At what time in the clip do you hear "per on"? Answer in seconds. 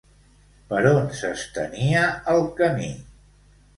0.69-1.11